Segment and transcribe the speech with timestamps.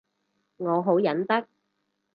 [0.57, 1.47] 我好忍得